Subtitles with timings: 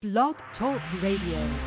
[0.00, 1.58] Blog Talk Radio.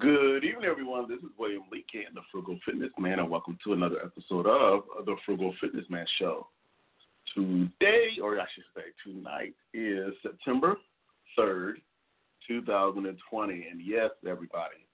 [0.00, 1.10] Good evening, everyone.
[1.10, 4.84] This is William Lee Canton, the Frugal Fitness Man, and welcome to another episode of
[5.04, 6.48] the Frugal Fitness Man Show.
[7.34, 10.78] Today, or I should say tonight, is September
[11.38, 11.74] 3rd,
[12.48, 13.66] 2020.
[13.70, 14.86] And yes, everybody,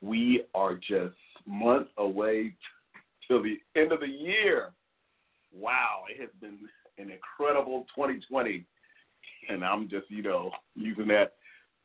[0.00, 1.16] we are just
[1.46, 2.54] months away
[3.26, 4.72] till the end of the year.
[5.52, 6.58] Wow, it has been
[6.98, 8.64] an incredible 2020.
[9.48, 11.34] And I'm just, you know, using that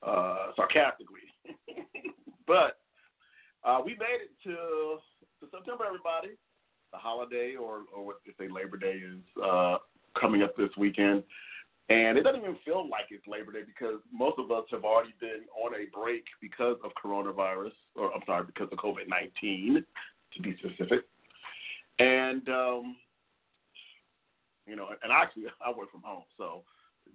[0.06, 1.20] uh, sarcastically.
[2.48, 2.80] but
[3.64, 4.98] uh, we made it to,
[5.40, 6.36] to September, everybody.
[6.92, 9.78] The holiday, or, or what they say Labor Day, is uh,
[10.20, 11.24] coming up this weekend.
[11.92, 15.14] And it doesn't even feel like it's Labor Day because most of us have already
[15.20, 19.84] been on a break because of coronavirus, or I'm sorry, because of COVID 19,
[20.34, 21.02] to be specific.
[22.00, 22.96] And, um,
[24.66, 26.64] you know, and actually, I work from home, so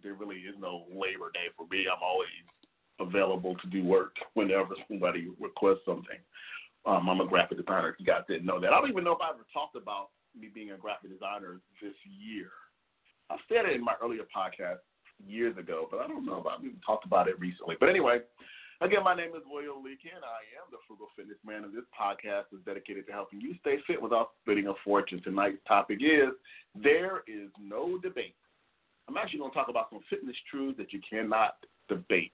[0.03, 1.87] there really is no Labor Day for me.
[1.91, 2.29] I'm always
[3.01, 6.21] available to do work whenever somebody requests something.
[6.85, 7.97] Um, I'm a graphic designer.
[7.99, 10.51] You guys didn't know that, I don't even know if I ever talked about me
[10.55, 12.51] being a graphic designer this year.
[13.31, 14.83] I said it in my earlier podcast
[15.27, 17.77] years ago, but I don't know I've even talked about it recently.
[17.79, 18.21] But anyway,
[18.81, 20.23] again, my name is William Leakin.
[20.23, 23.77] I am the Frugal Fitness Man, and this podcast is dedicated to helping you stay
[23.87, 25.21] fit without spending a fortune.
[25.23, 26.31] Tonight's topic is
[26.75, 28.37] There is No Debate.
[29.09, 31.57] I'm actually going to talk about some fitness truths that you cannot
[31.89, 32.33] debate.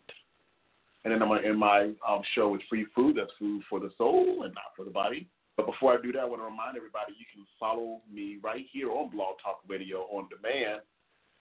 [1.05, 3.17] And then I'm going to end my um, show with free food.
[3.17, 5.27] That's food for the soul and not for the body.
[5.57, 8.65] But before I do that, I want to remind everybody you can follow me right
[8.73, 10.81] here on Blog Talk Radio on demand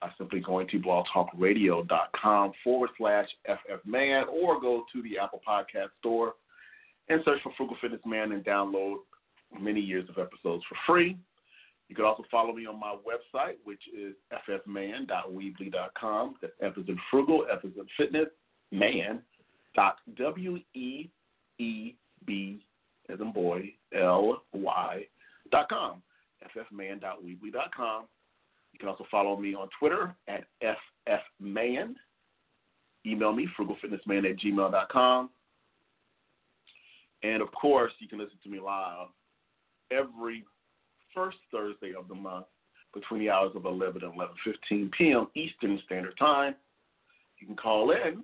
[0.01, 6.33] by simply going to blogtalkradio.com forward slash FFman or go to the Apple Podcast Store
[7.07, 8.95] and search for Frugal Fitness Man and download
[9.59, 11.17] many years of episodes for free.
[11.87, 14.15] You can also follow me on my website, which is
[14.49, 16.35] ffman.weebly.com.
[16.41, 18.27] That's F is in frugal, F is in fitness,
[18.71, 19.21] man,
[19.75, 21.09] dot W E
[21.59, 22.63] E B
[23.11, 25.05] as in boy, L Y
[25.51, 26.01] dot com.
[26.55, 28.05] ffman.weebly dot com.
[28.73, 31.95] You can also follow me on Twitter at ffman.
[33.05, 35.29] Email me, frugalfitnessman at gmail.com.
[37.23, 39.07] And of course, you can listen to me live
[39.91, 40.43] every
[41.13, 42.45] first Thursday of the month
[42.93, 45.27] between the hours of 11 and 11.15 p.m.
[45.35, 46.55] Eastern Standard Time.
[47.39, 48.23] You can call in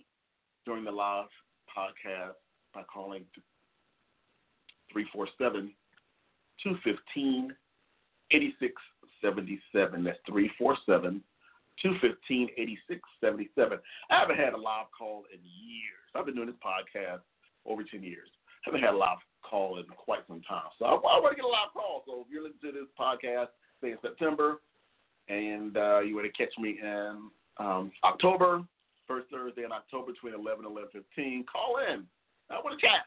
[0.65, 1.27] during the live
[1.75, 2.33] podcast
[2.73, 3.23] by calling
[4.91, 5.73] 347
[6.63, 7.55] 215
[8.31, 10.03] 8677.
[10.03, 11.23] That's 347
[11.81, 13.79] 215 8677.
[14.09, 16.03] I haven't had a live call in years.
[16.15, 17.21] I've been doing this podcast
[17.65, 18.29] over 10 years.
[18.65, 20.73] I haven't had a live call in quite some time.
[20.79, 22.03] So I, I want to get a live call.
[22.05, 24.61] So if you're listening to this podcast, say in September,
[25.29, 28.63] and uh, you want to catch me in um, October,
[29.07, 32.03] first Thursday in October between 11 and 11.15, call in.
[32.49, 33.05] I want to chat.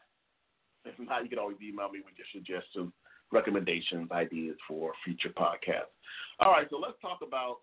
[0.85, 2.91] If not, you can always email me with your suggestions,
[3.31, 5.93] recommendations, ideas for future podcasts.
[6.39, 7.57] All right, so let's talk about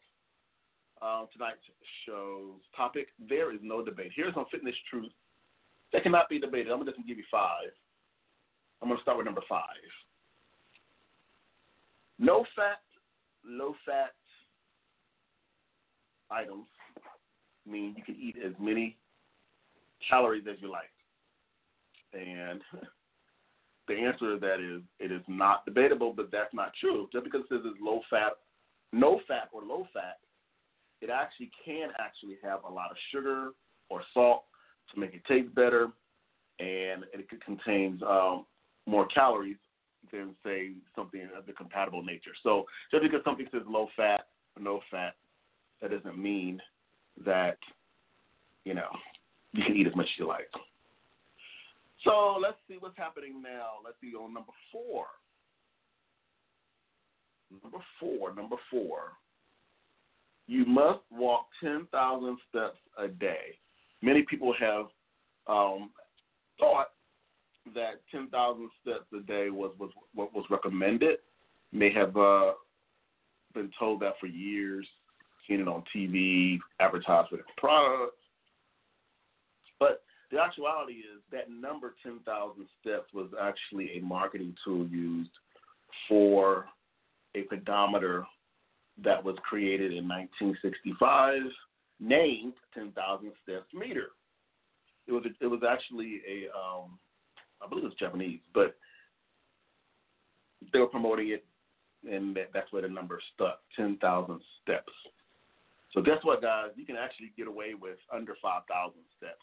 [1.02, 1.62] uh, tonight's
[2.06, 3.08] show's topic.
[3.28, 4.12] There is no debate.
[4.14, 5.14] Here's some fitness truths
[5.92, 6.70] that cannot be debated.
[6.70, 7.70] I'm going to just give you five.
[8.80, 9.62] I'm going to start with number five.
[12.18, 12.80] No fat,
[13.44, 14.12] low fat
[16.30, 16.66] items
[17.66, 18.96] mean you can eat as many
[20.08, 20.90] calories as you like.
[22.12, 22.60] And
[23.88, 27.08] the answer to that is it is not debatable, but that's not true.
[27.12, 28.32] Just because it says it's low fat,
[28.92, 30.18] no fat, or low fat,
[31.00, 33.50] it actually can actually have a lot of sugar
[33.88, 34.44] or salt
[34.92, 35.88] to make it taste better,
[36.58, 38.46] and it contains um,
[38.86, 39.56] more calories
[40.12, 42.32] than say something of the compatible nature.
[42.42, 45.14] So just because something says low fat or no fat,
[45.80, 46.60] that doesn't mean
[47.24, 47.58] that
[48.64, 48.88] you know
[49.52, 50.48] you can eat as much as you like.
[52.08, 53.84] So let's see what's happening now.
[53.84, 55.04] Let's see on number four.
[57.62, 59.12] Number four, number four.
[60.46, 63.58] You must walk 10,000 steps a day.
[64.00, 64.86] Many people have
[65.46, 65.90] um,
[66.58, 66.88] thought
[67.74, 71.18] that 10,000 steps a day was, was what was recommended.
[71.72, 72.52] May have uh,
[73.52, 74.86] been told that for years,
[75.46, 78.16] seen it on TV, advertised with products.
[79.78, 85.30] But the actuality is that number 10,000 steps was actually a marketing tool used
[86.08, 86.66] for
[87.34, 88.24] a pedometer
[89.02, 91.42] that was created in 1965,
[92.00, 94.08] named 10,000 steps meter.
[95.06, 96.98] It was it was actually a um,
[97.62, 98.76] I believe it's Japanese, but
[100.70, 101.46] they were promoting it,
[102.08, 104.92] and that, that's where the number stuck: ten thousand steps.
[105.94, 106.70] So guess what, guys?
[106.76, 109.40] You can actually get away with under five thousand steps.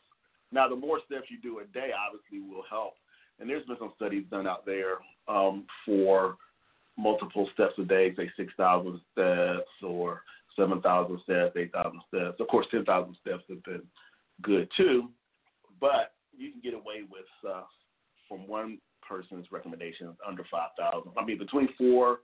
[0.51, 2.93] Now, the more steps you do a day, obviously, will help.
[3.39, 4.97] And there's been some studies done out there
[5.27, 6.37] um, for
[6.97, 10.21] multiple steps a day, say 6,000 steps or
[10.55, 12.39] 7,000 steps, 8,000 steps.
[12.39, 13.83] Of course, 10,000 steps have been
[14.41, 15.09] good too,
[15.81, 17.63] but you can get away with, uh,
[18.27, 21.11] from one person's recommendations, under 5,000.
[21.17, 22.19] I mean, between four,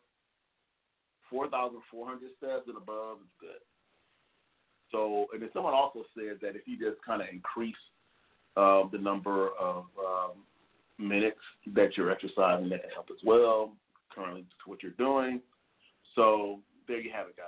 [1.30, 3.62] 4,400 steps and above is good.
[4.92, 7.76] So, and then someone also said that if you just kind of increase
[8.58, 10.32] uh, the number of um,
[10.98, 11.40] minutes
[11.74, 13.74] that you're exercising, that can help as well
[14.14, 15.42] currently what you're doing.
[16.16, 17.46] So there you have it, guys.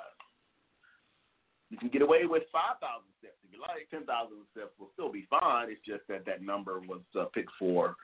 [1.70, 2.80] You can get away with 5,000
[3.20, 3.90] steps if you like.
[3.90, 4.06] 10,000
[4.52, 5.70] steps will still be fine.
[5.70, 7.96] It's just that that number was uh, picked for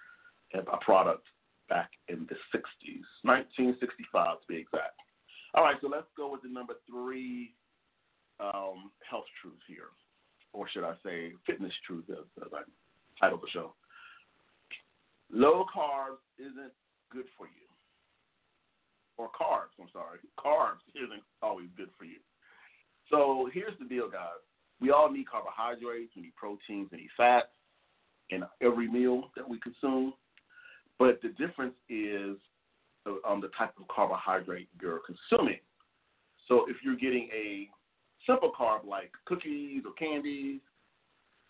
[0.53, 1.25] a product
[1.69, 4.97] back in the 60s, 1965 to be exact.
[5.53, 7.53] All right, so let's go with the number three
[8.39, 9.93] um, health truth here,
[10.53, 12.61] or should I say fitness truth, as, as I
[13.19, 13.73] titled the show.
[15.31, 16.73] Low carbs isn't
[17.11, 17.69] good for you
[19.17, 22.19] or carbs, I'm sorry, carbs isn't always good for you.
[23.11, 24.39] So here's the deal, guys.
[24.79, 27.47] We all need carbohydrates, we need proteins, we need fats
[28.29, 30.13] in every meal that we consume.
[30.97, 32.37] But the difference is
[33.27, 35.59] on the type of carbohydrate you're consuming.
[36.47, 37.67] So if you're getting a
[38.25, 40.61] simple carb like cookies or candies,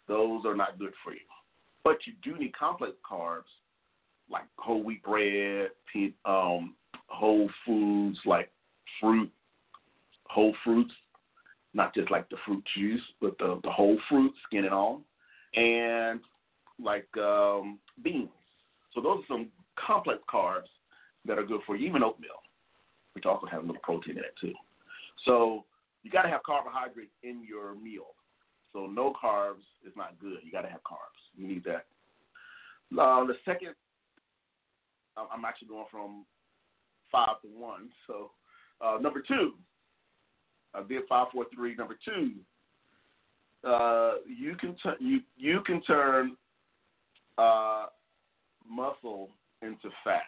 [0.08, 1.20] those are not good for you.
[1.84, 3.44] But you do need complex carbs
[4.30, 5.70] like whole wheat bread,
[6.26, 6.76] um,
[7.08, 8.52] whole foods like
[9.02, 9.32] fruit,
[10.26, 10.94] whole fruits,
[11.74, 15.02] not just like the fruit juice, but the, the whole fruit, skin and all,
[15.56, 16.20] and
[16.82, 18.30] like um, beans.
[18.94, 20.70] So those are some complex carbs
[21.26, 22.42] that are good for you, even oatmeal,
[23.14, 24.54] which also has a little protein in it too.
[25.26, 25.66] So
[26.04, 28.16] you got to have carbohydrates in your meal.
[28.74, 30.38] So no carbs is not good.
[30.44, 31.20] You got to have carbs.
[31.36, 31.86] You need that.
[33.00, 33.76] Uh, the second,
[35.18, 36.26] I'm actually going from
[37.12, 37.90] five to one.
[38.08, 38.32] So
[38.82, 39.54] uh, number two,
[40.74, 41.76] I did five, four, three.
[41.76, 42.32] Number two,
[43.68, 46.36] uh, you can t- you you can turn
[47.38, 47.88] uh,
[48.68, 49.30] muscle
[49.62, 50.24] into fat.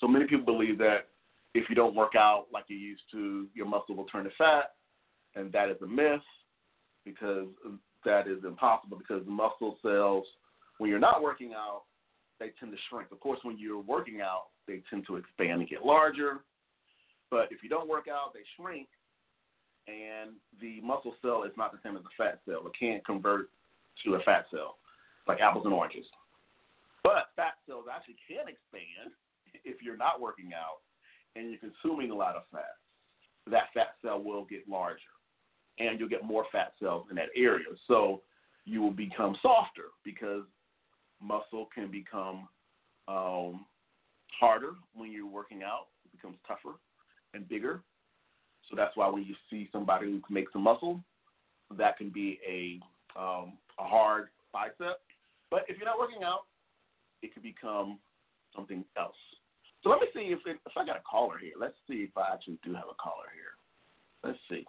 [0.00, 1.08] So many people believe that
[1.54, 4.74] if you don't work out like you used to, your muscle will turn to fat,
[5.34, 6.20] and that is a myth
[7.08, 7.46] because
[8.04, 10.24] that is impossible because muscle cells,
[10.78, 11.82] when you're not working out,
[12.38, 13.10] they tend to shrink.
[13.10, 16.38] Of course, when you're working out, they tend to expand and get larger.
[17.30, 18.88] But if you don't work out, they shrink,
[19.86, 22.66] and the muscle cell is not the same as the fat cell.
[22.66, 23.50] It can't convert
[24.04, 24.76] to a fat cell,
[25.26, 26.06] like apples and oranges.
[27.02, 29.12] But fat cells actually can expand
[29.64, 30.80] if you're not working out
[31.36, 32.76] and you're consuming a lot of fat.
[33.50, 35.12] That fat cell will get larger,
[35.78, 37.66] and you'll get more fat cells in that area.
[37.86, 38.22] So
[38.64, 40.42] you will become softer because
[41.22, 42.48] muscle can become
[43.06, 43.64] um,
[44.38, 45.86] harder when you're working out.
[46.04, 46.78] It becomes tougher
[47.34, 47.82] and bigger.
[48.68, 51.02] So that's why when you see somebody who makes a muscle,
[51.76, 52.80] that can be a
[53.18, 55.00] um, a hard bicep.
[55.50, 56.40] But if you're not working out,
[57.22, 57.98] it could become
[58.54, 59.16] something else.
[59.82, 61.54] So let me see if it, if I got a caller here.
[61.58, 63.56] Let's see if I actually do have a caller here.
[64.24, 64.66] Let's see.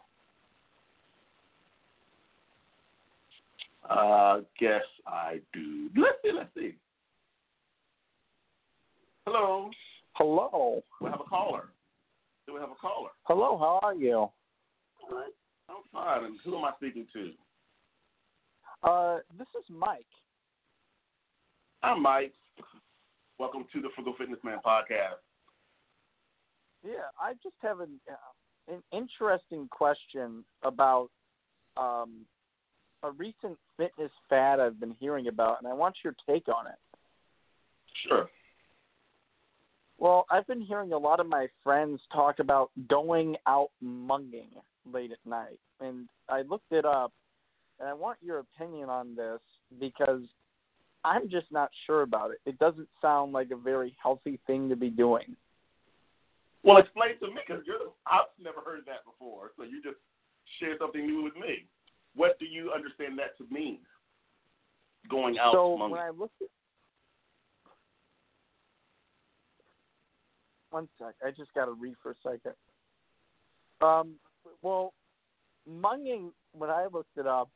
[3.89, 5.89] Uh, guess I do.
[5.96, 6.32] Let's see.
[6.36, 6.75] Let's see.
[9.25, 9.70] Hello.
[10.13, 10.84] Hello.
[11.01, 11.70] We have a caller.
[12.48, 13.10] Do we have a caller?
[13.24, 13.58] Hello.
[13.58, 14.30] How are you?
[15.70, 16.25] I'm fine.
[16.25, 17.32] And who am I speaking to?
[18.84, 20.06] Uh, this is Mike.
[21.84, 22.34] I'm Mike.
[23.38, 25.22] Welcome to the Frugal Fitness Man podcast.
[26.84, 31.10] Yeah, I just have an uh, an interesting question about
[31.78, 32.25] um,
[33.03, 36.77] a recent fitness fad I've been hearing about, and I want your take on it.
[38.08, 38.29] Sure.
[39.98, 44.48] Well, I've been hearing a lot of my friends talk about going out munging
[44.91, 47.12] late at night, and I looked it up,
[47.79, 49.39] and I want your opinion on this
[49.79, 50.22] because
[51.03, 52.39] I'm just not sure about it.
[52.46, 55.36] It doesn't sound like a very healthy thing to be doing.
[56.63, 57.63] Well, explain to me because
[58.06, 59.51] I've never heard that before.
[59.58, 59.98] So you just
[60.60, 61.65] shared something new with me.
[62.16, 63.80] What do you understand that to mean?
[65.10, 65.54] Going out.
[65.54, 65.92] So munging.
[65.92, 66.48] when I looked at
[70.72, 72.54] one sec, I just got to read for a second.
[73.82, 74.16] Um,
[74.62, 74.94] well,
[75.70, 76.32] munging.
[76.54, 77.50] When I looked it up,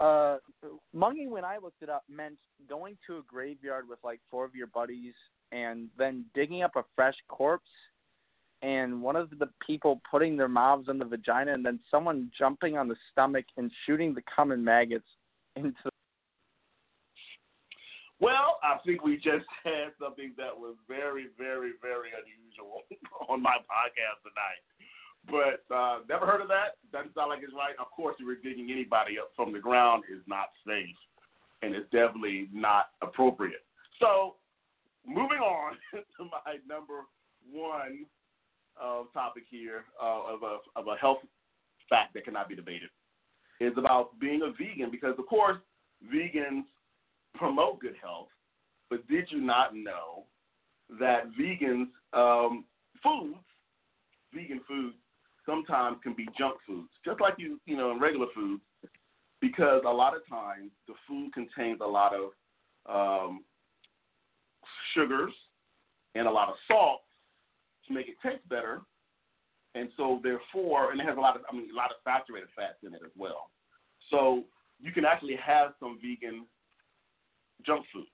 [0.00, 0.36] uh,
[0.94, 2.36] munging when I looked it up meant
[2.68, 5.14] going to a graveyard with like four of your buddies
[5.52, 7.64] and then digging up a fresh corpse
[8.64, 12.78] and one of the people putting their mouths in the vagina and then someone jumping
[12.78, 15.04] on the stomach and shooting the common maggots
[15.54, 15.90] into
[18.20, 22.82] well, I think we just had something that was very, very, very unusual
[23.28, 24.62] on my podcast tonight.
[25.28, 26.78] But uh, never heard of that.
[26.92, 27.74] Doesn't sound like it's right.
[27.78, 30.96] Of course, we're digging anybody up from the ground is not safe,
[31.60, 33.66] and it's definitely not appropriate.
[34.00, 34.36] So,
[35.04, 37.04] moving on to my number
[37.50, 38.06] one
[38.82, 41.18] uh, topic here uh, of a of a health
[41.88, 42.88] fact that cannot be debated
[43.60, 45.58] is about being a vegan because, of course,
[46.12, 46.64] vegans
[47.34, 48.28] promote good health.
[48.90, 50.24] But did you not know
[50.98, 52.64] that vegans um,
[53.02, 53.38] foods,
[54.34, 54.96] vegan foods,
[55.46, 58.62] sometimes can be junk foods, just like you you know in regular foods,
[59.40, 62.30] because a lot of times the food contains a lot of
[62.86, 63.44] um,
[64.94, 65.32] sugars
[66.14, 67.00] and a lot of salt
[67.88, 68.82] to make it taste better,
[69.74, 72.48] and so therefore, and it has a lot of I mean a lot of saturated
[72.54, 73.50] fats in it as well.
[74.10, 74.44] So
[74.80, 76.46] you can actually have some vegan
[77.64, 78.06] junk food.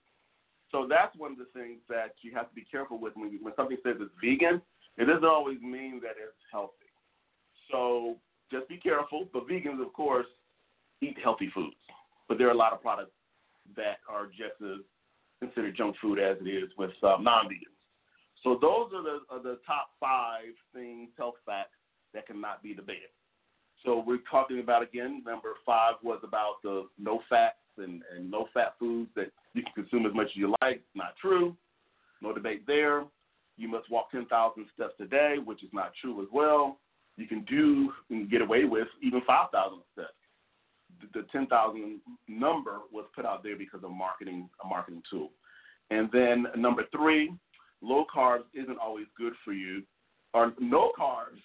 [0.71, 3.55] So that's one of the things that you have to be careful with when, when
[3.57, 4.63] something says it's vegan.
[4.99, 6.91] It doesn't always mean that it's healthy.
[7.71, 8.17] So
[8.53, 9.29] just be careful.
[9.33, 10.27] But vegans, of course,
[11.03, 11.77] eat healthy foods.
[12.29, 13.13] But there are a lot of products
[13.77, 14.85] that are just as
[15.41, 17.80] considered junk food as it is with um, non-vegans.
[18.43, 21.77] So those are the, are the top five things, health facts
[22.15, 23.11] that cannot be debated.
[23.85, 25.23] So we're talking about again.
[25.25, 29.85] Number five was about the no fats and, and no fat foods that you can
[29.85, 30.83] consume as much as you like.
[30.95, 31.57] Not true.
[32.23, 33.05] No debate there.
[33.57, 36.79] You must walk 10,000 steps a day, which is not true as well.
[37.17, 40.09] You can do and get away with even 5,000 steps.
[41.01, 45.31] The, the 10,000 number was put out there because of marketing, a marketing tool.
[45.91, 47.33] And then number three,
[47.83, 49.83] low carbs isn't always good for you,
[50.35, 51.41] or no carbs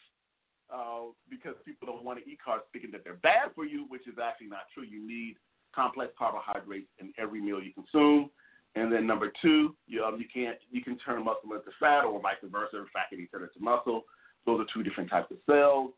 [0.73, 4.07] uh, because people don't want to eat carbs, thinking that they're bad for you, which
[4.07, 4.83] is actually not true.
[4.83, 5.35] You need
[5.73, 8.29] complex carbohydrates in every meal you consume.
[8.75, 12.19] And then number two, you, um, you can't you can turn muscle into fat or
[12.19, 12.83] vice versa.
[12.91, 14.03] Fat can be turned into muscle.
[14.45, 15.91] Those are two different types of cells,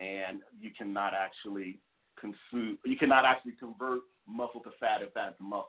[0.00, 1.78] and you cannot actually
[2.18, 2.78] consume.
[2.84, 5.68] You cannot actually convert muscle to fat and fat to muscle.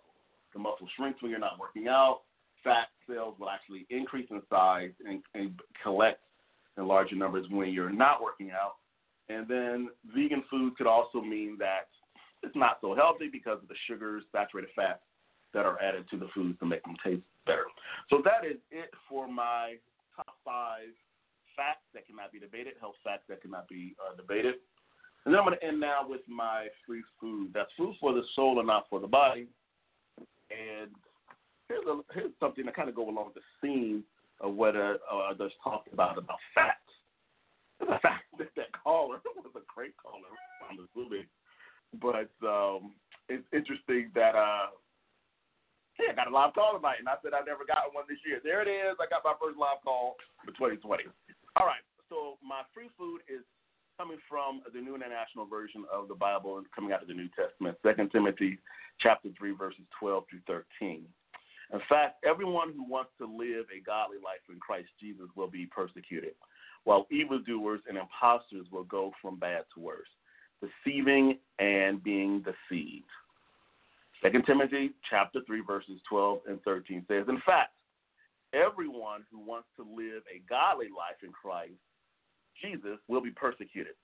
[0.53, 2.21] The muscle shrinks when you're not working out.
[2.65, 6.19] Fat cells will actually increase in size and, and collect
[6.77, 8.75] in larger numbers when you're not working out.
[9.29, 11.87] And then vegan food could also mean that
[12.43, 14.99] it's not so healthy because of the sugars, saturated fats
[15.53, 17.65] that are added to the foods to make them taste better.
[18.09, 19.75] So that is it for my
[20.15, 20.89] top five
[21.55, 24.55] facts that cannot be debated, health facts that cannot be uh, debated.
[25.25, 27.51] And then I'm going to end now with my free food.
[27.53, 29.47] That's food for the soul and not for the body.
[30.51, 30.91] And
[31.69, 34.03] here's, a, here's something that kind of go along the theme
[34.41, 36.81] of what uh, uh, just talked about about facts.
[37.79, 40.31] The fact that that caller was a great caller,
[40.69, 41.25] I'm assuming
[42.01, 42.93] but um,
[43.29, 44.73] it's interesting that uh,
[45.95, 48.19] hey, I got a live call tonight, and I said I never got one this
[48.25, 48.39] year.
[48.43, 48.97] There it is.
[48.99, 51.03] I got my first live call for 2020.
[51.55, 51.83] All right.
[52.09, 53.41] So my free food is
[53.97, 57.29] coming from the New International Version of the Bible and coming out of the New
[57.31, 58.59] Testament, Second Timothy
[58.99, 61.05] chapter three, verses 12 through 13.
[61.73, 65.65] In fact, everyone who wants to live a godly life in Christ Jesus will be
[65.65, 66.33] persecuted,
[66.83, 70.07] while evildoers and impostors will go from bad to worse
[70.61, 73.05] deceiving and being deceived.
[74.21, 77.73] Second Timothy chapter 3 verses 12 and 13 says, In fact,
[78.53, 81.73] everyone who wants to live a godly life in Christ
[82.61, 83.95] Jesus will be persecuted,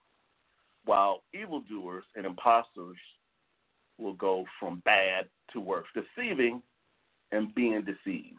[0.85, 2.97] while evildoers and impostors
[3.97, 6.61] will go from bad to worse, deceiving
[7.31, 8.37] and being deceived.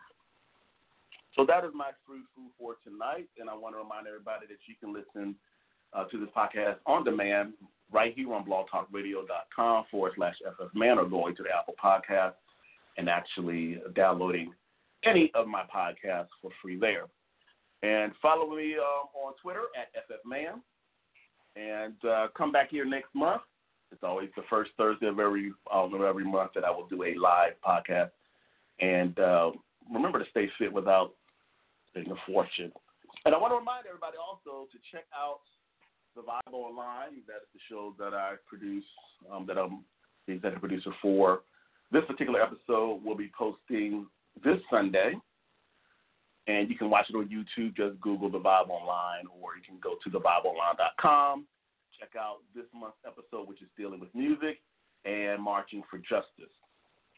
[1.36, 4.58] So that is my free food for tonight, and I want to remind everybody that
[4.66, 5.34] you can listen
[5.94, 7.54] uh, to this podcast on demand
[7.90, 12.32] right here on blogtalkradio.com forward slash ffman or going to the Apple Podcast
[12.96, 14.52] and actually downloading
[15.04, 17.06] any of my podcasts for free there.
[17.82, 20.60] And follow me um, on Twitter at ffman.
[21.54, 23.42] And uh, come back here next month.
[23.90, 27.02] It's always the first Thursday of every um, of every month that I will do
[27.02, 28.10] a live podcast.
[28.80, 29.52] And uh,
[29.92, 31.12] remember to stay fit without
[31.88, 32.72] spending a fortune.
[33.24, 35.40] And I want to remind everybody also to check out
[36.16, 37.22] the Vibe Online.
[37.26, 38.84] That's the show that I produce,
[39.30, 39.84] um, that I'm
[40.26, 41.42] the executive producer for.
[41.90, 44.06] This particular episode will be posting
[44.42, 45.14] this Sunday,
[46.46, 47.76] and you can watch it on YouTube.
[47.76, 51.46] Just Google the Vibe Online, or you can go to thevibeonline.com.
[52.00, 54.60] Check out this month's episode, which is dealing with music,
[55.04, 56.52] and Marching for Justice.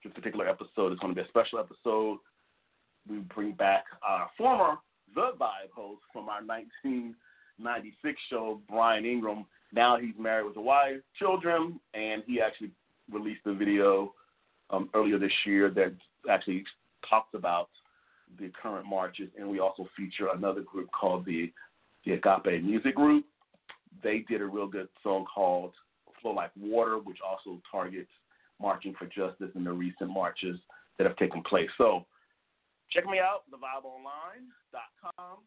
[0.04, 2.18] This particular episode is going to be a special episode.
[3.08, 4.76] We bring back our former
[5.14, 9.46] The Vibe host from our 1996 show, Brian Ingram.
[9.72, 12.70] Now he's married with a wife, children, and he actually
[13.10, 14.12] released a video
[14.68, 15.94] um, earlier this year that
[16.30, 16.64] actually
[17.08, 17.70] talks about
[18.38, 21.50] the current marches, and we also feature another group called the
[22.04, 23.24] the Agape Music Group.
[24.02, 25.72] They did a real good song called
[26.20, 28.10] Flow Like Water, which also targets
[28.60, 30.58] marching for justice in the recent marches
[30.98, 31.70] that have taken place.
[31.78, 32.06] So
[32.90, 35.38] check me out, thevibeonline.com.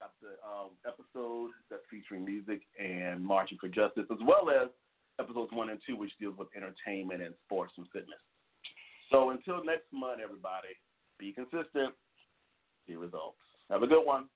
[0.00, 4.68] Got the um, episode that's featuring music and marching for justice, as well as
[5.18, 8.20] episodes one and two, which deals with entertainment and sports and fitness.
[9.10, 10.76] So until next month, everybody,
[11.18, 11.94] be consistent,
[12.86, 13.38] see results.
[13.70, 14.26] Have a good one.